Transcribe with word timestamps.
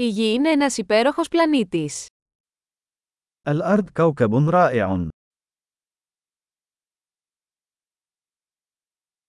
Η 0.00 0.08
Γη 0.08 0.32
είναι 0.32 0.50
ένας 0.50 0.78
υπέροχος 0.78 1.28
πλανήτης. 1.28 2.06
الأرض 3.46 3.90
كوكب 3.90 4.48
رائع. 4.48 5.08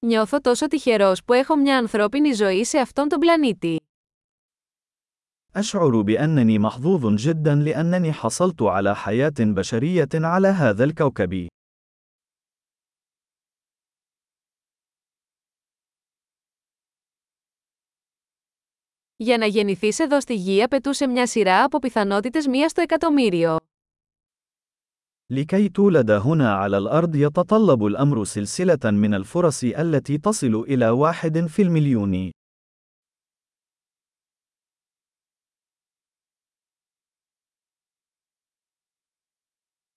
Νιώθω 0.05 0.42
τόσο 0.42 0.68
τυχερός 0.68 1.24
που 1.24 1.34
έχω 1.34 1.55
μια 1.55 1.78
ανθρώπινη 1.78 2.32
ζωή 2.32 2.63
σε 2.63 2.78
αυτόν 2.78 3.08
τον 3.08 3.20
πλανήτη. 3.20 3.78
أشعر 5.55 6.02
بأنني 6.02 6.60
محظوظ 6.60 7.15
جدا 7.15 7.56
لأنني 7.56 8.13
حصلت 8.13 8.62
على 8.62 8.96
حياة 8.96 9.33
بشرية 9.40 10.10
على 10.13 10.47
هذا 10.47 10.83
الكوكب. 10.83 11.47
Για 19.19 19.38
να 19.38 19.47
γεννηθείς 19.47 19.98
εδώ 19.98 20.20
στη 20.20 20.34
Γη 20.34 20.62
απαιτούσε 20.62 21.06
μια 21.06 21.27
σειρά 21.27 21.65
από 21.65 21.79
πιθανότητες 21.79 22.47
μία 22.47 22.69
στο 22.69 22.80
εκατομμύριο. 22.80 23.57
لكي 25.30 25.69
تولد 25.69 26.11
هنا 26.11 26.55
على 26.55 26.77
الأرض 26.77 27.15
يتطلب 27.15 27.84
الأمر 27.84 28.25
سلسلة 28.25 28.91
من 28.91 29.15
الفرص 29.15 29.62
التي 29.65 30.19
تصل 30.19 30.55
إلى 30.55 30.89
واحد 30.89 31.47
في 31.47 31.62
المليون. 31.62 32.30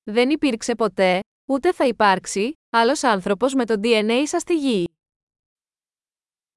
Δεν 0.04 0.30
υπήρξε 0.30 0.76
ποτέ, 0.76 1.20
ούτε 1.50 1.74
θα 1.74 1.88
υπάρξει, 1.88 2.52
άλλος 2.70 3.04
άνθρωπος 3.04 3.54
με 3.54 3.66
το 3.66 3.80
DNA 3.84 4.24
σας 4.26 4.42
στη 4.42 4.56
Γη. 4.58 4.88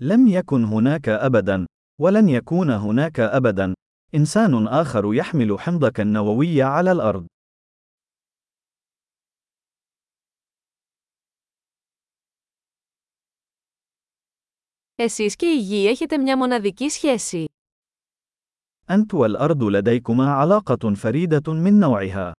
لم 0.00 0.26
يكن 0.26 0.64
هناك 0.64 1.08
أبدا، 1.08 1.64
ولن 2.00 2.28
يكون 2.28 2.70
هناك 2.70 3.20
أبدا، 3.20 3.74
إنسان 4.14 4.66
آخر 4.66 5.14
يحمل 5.14 5.60
حمضك 5.60 6.00
النووي 6.00 6.62
على 6.62 6.92
الأرض. 6.92 7.26
Εσείς 14.94 15.36
και 15.36 15.46
η 15.46 15.58
Γη 15.58 15.86
έχετε 15.88 16.18
μια 16.18 16.36
μοναδική 16.36 16.88
σχέση. 16.88 17.44
أنت 18.90 19.14
والأرض 19.14 19.62
لديكما 19.62 20.32
علاقة 20.32 20.94
فريدة 20.94 21.52
من 21.52 21.80
نوعها. 21.80 22.32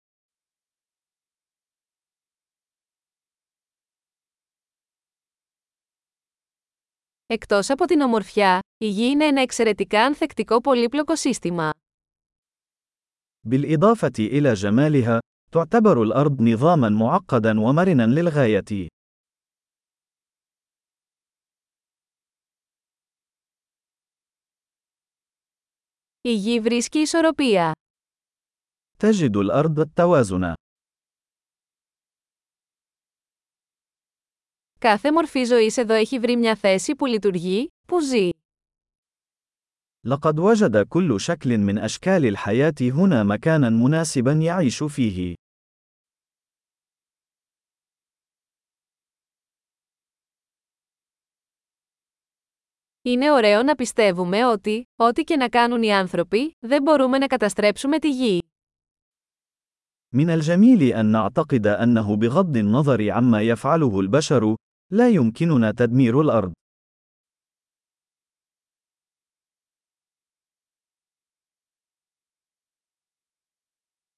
Εκτός 7.27 7.71
από 7.71 7.85
την 7.85 8.01
ομορφιά, 8.01 8.59
η 8.79 8.89
Γη 8.89 9.05
είναι 9.05 9.25
ένα 9.25 9.41
εξαιρετικά 9.41 10.05
ανθεκτικό 10.05 10.61
πολύπλοκο 10.61 11.17
σύστημα. 11.17 11.71
بالإضافة 13.47 14.13
إلى 14.19 14.53
جمالها، 14.53 15.19
تعتبر 15.51 16.03
الأرض 16.03 16.41
نظامًا 16.41 16.89
معقدًا 16.89 17.61
ومرنًا 17.61 18.07
للغاية. 18.07 18.87
Η 26.21 26.35
Γη 26.35 26.61
βρίσκει 26.61 26.99
ισορροπία. 26.99 27.73
تجد 28.99 29.37
الأرض 29.37 29.81
التوازن. 29.81 30.55
Κάθε 34.85 35.13
μορφή 35.13 35.45
ζωής 35.45 35.77
εδώ 35.77 35.95
έχει 35.95 36.19
βρει 36.19 36.37
μια 36.37 36.57
θέση 36.57 36.95
που 36.95 37.07
λειτουργεί, 37.07 37.69
που 37.87 38.01
ζει. 38.01 38.29
لقد 40.07 40.39
وجد 40.39 40.87
كل 40.89 41.21
شكل 41.21 41.59
من 41.59 41.79
أشكال 41.79 42.27
الحياة 42.27 42.75
هنا 42.81 43.23
مكانًا 43.23 43.69
مناسبًا 43.71 44.33
يعيش 44.33 44.83
فيه. 44.83 45.35
Είναι 53.03 53.33
ωραίο 53.33 53.63
να 53.63 53.75
πιστεύουμε 53.75 54.47
ότι, 54.47 54.89
ό,τι 54.97 55.25
και 55.25 55.37
να 55.37 55.49
κάνουν 55.49 55.83
οι 55.83 55.93
άνθρωποι, 55.95 56.57
δεν 56.59 56.83
μπορούμε 56.83 57.19
να 57.19 57.27
καταστρέψουμε 57.27 57.99
τη 57.99 58.11
Γη. 58.11 58.43
من 60.15 60.31
الجميل 60.31 60.83
أن 60.83 61.07
نعتقد 61.07 61.67
أنه 61.67 62.17
بغض 62.17 62.57
النظر 62.57 63.11
عما 63.11 63.43
يفعله 63.43 64.01
البشر، 64.01 64.55
لا 64.93 65.09
يمكننا 65.09 65.73
تدمير 65.73 66.21
الأرض. 66.21 66.53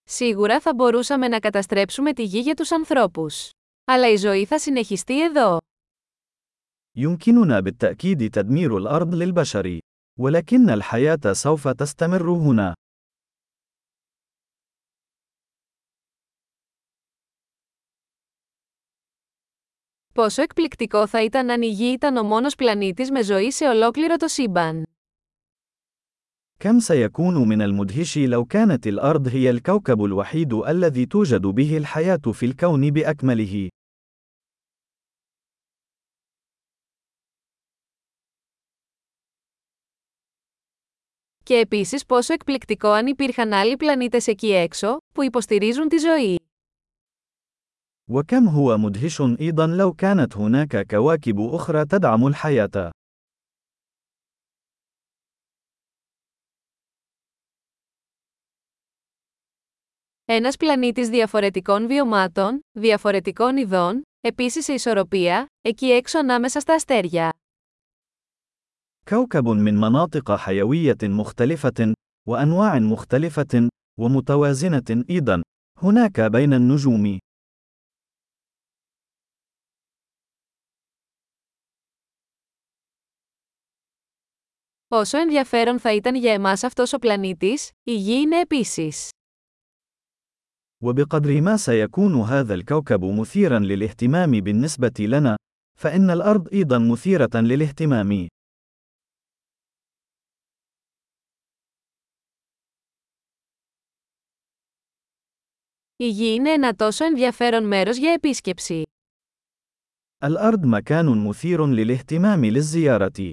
Σίγουρα 0.04 0.60
θα 0.60 0.74
μπορούσαμε 0.74 1.28
να 1.28 1.38
καταστρέψουμε 1.38 2.12
τη 2.12 2.22
Γη 2.22 2.40
για 2.40 2.54
τους 2.54 2.72
ανθρώπους. 2.72 3.50
Αλλά 3.84 4.08
η 4.08 4.16
ζωή 4.16 4.44
θα 4.44 4.58
συνεχιστεί 4.58 5.24
εδώ. 5.24 5.58
يمكننا 6.96 7.60
بالتأكيد 7.60 8.30
تدمير 8.30 8.76
الأرض 8.76 9.14
للبشر، 9.14 9.78
ولكن 10.20 10.70
الحياة 10.70 11.32
سوف 11.32 11.68
تستمر 11.68 12.30
هنا. 12.30 12.72
Πόσο 20.16 20.42
εκπληκτικό 20.42 21.06
θα 21.06 21.22
ήταν 21.22 21.50
αν 21.50 21.62
η 21.62 21.66
Γη 21.66 21.92
ήταν 21.92 22.16
ο 22.16 22.22
μόνος 22.22 22.54
πλανήτης 22.54 23.10
με 23.10 23.22
ζωή 23.22 23.50
σε 23.50 23.68
ολόκληρο 23.68 24.16
το 24.16 24.28
σύμπαν. 24.28 24.82
كم 26.58 26.78
سيكون 26.78 27.48
من 27.48 27.62
المدهش 27.62 28.18
لو 28.18 28.44
كانت 28.44 28.86
الأرض 28.86 29.28
هي 29.28 29.50
الكوكب 29.50 30.04
الوحيد 30.04 30.52
الذي 30.52 31.06
توجد 31.06 31.46
به 31.46 31.76
الحياة 31.76 32.32
في 32.32 32.46
الكون 32.46 32.90
بأكمله. 32.90 33.68
Και 41.44 41.54
επίσης 41.54 42.06
πόσο 42.06 42.32
εκπληκτικό 42.32 42.88
αν 42.88 43.06
υπήρχαν 43.06 43.52
άλλοι 43.52 43.76
πλανήτες 43.76 44.26
εκεί 44.26 44.52
έξω, 44.52 44.96
που 45.14 45.22
υποστηρίζουν 45.22 45.88
τη 45.88 45.96
ζωή. 45.98 46.38
وكم 48.10 48.48
هو 48.48 48.78
مدهش 48.78 49.20
أيضا 49.20 49.66
لو 49.66 49.92
كانت 49.92 50.36
هناك 50.36 50.86
كواكب 50.90 51.40
أخرى 51.40 51.84
تدعم 51.84 52.26
الحياة. 52.26 52.90
Ένας 60.24 60.56
πλανήτης 60.56 61.08
διαφορετικών 61.08 61.86
βιωμάτων, 61.86 62.60
διαφορετικών 62.78 63.56
ειδών, 63.56 64.02
επίσης 64.20 64.64
σε 64.64 64.72
ισορροπία, 64.72 65.46
εκεί 65.62 65.86
έξω 65.86 66.18
ανάμεσα 66.18 66.60
στα 66.60 66.74
αστέρια. 66.74 67.32
كوكب 69.08 69.48
من 69.48 69.74
مناطق 69.80 70.32
حيوية 70.36 70.96
مختلفة، 71.02 71.94
وأنواع 72.28 72.78
مختلفة، 72.78 73.68
ومتوازنة 74.00 75.04
أيضا، 75.10 75.42
هناك 75.82 76.20
بين 76.20 76.52
النجوم. 76.52 77.18
Όσο 84.88 85.18
ενδιαφέρον 85.18 85.78
θα 85.78 85.94
ήταν 85.94 86.14
για 86.14 86.32
εμάς 86.32 86.64
αυτός 86.64 86.92
ο 86.92 86.98
πλανήτης, 86.98 87.70
η 87.82 87.94
Γη 87.94 88.14
είναι 88.20 88.40
επίσης. 88.40 89.08
وبقدر 90.84 91.40
ما 91.40 91.56
سيكون 91.56 92.20
هذا 92.20 92.54
الكوكب 92.54 93.04
مثيرا 93.04 93.58
للاهتمام 93.58 94.30
بالنسبة 94.30 94.92
لنا، 94.98 95.34
فإن 95.80 96.10
الأرض 96.10 96.48
أيضا 96.52 96.78
مثيرة 96.78 97.30
للاهتمام. 97.34 98.26
Η 105.96 106.08
Γη 106.08 106.34
είναι 106.34 106.50
ένα 106.50 106.74
τόσο 106.74 107.04
ενδιαφέρον 107.04 107.66
μέρος 107.66 107.96
για 107.96 108.12
επίσκεψη. 108.12 108.82
الأرض 110.24 110.64
مكان 110.66 111.24
مثير 111.26 111.66
للاهتمام 111.66 112.44
للزيارة. 112.44 113.32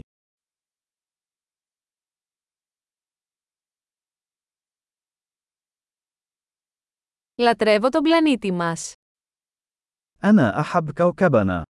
Λατρεύω 7.35 7.89
τον 7.89 8.03
πλανήτη 8.03 8.51
μας. 8.51 8.93
أنا 10.23 10.59
أحب 10.59 10.91
كوكبنا. 10.91 11.63